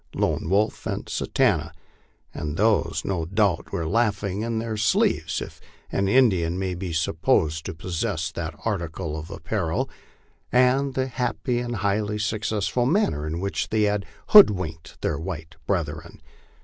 Lone 0.15 0.49
Wolf 0.49 0.87
and 0.87 1.07
Satanta, 1.07 1.71
and 2.33 2.57
these 2.57 3.05
no 3.05 3.23
doubt 3.25 3.71
were 3.71 3.87
laugh 3.87 4.23
ing 4.23 4.41
in 4.41 4.57
their 4.57 4.75
sleeves, 4.75 5.41
if 5.41 5.61
an 5.91 6.07
Indian 6.07 6.57
may 6.57 6.73
be 6.73 6.91
supposed 6.91 7.67
to 7.67 7.75
possess 7.75 8.31
that 8.31 8.55
article 8.65 9.15
of 9.15 9.29
ap 9.29 9.43
parel, 9.43 9.91
at 10.51 10.95
the 10.95 11.05
happy 11.05 11.59
and 11.59 11.75
highly 11.85 12.17
successful 12.17 12.87
manner 12.87 13.27
in 13.27 13.39
which 13.39 13.69
they 13.69 13.83
had 13.83 14.07
hood 14.29 14.49
winked 14.49 14.99
their 15.03 15.19
white 15.19 15.55
brethren. 15.67 16.19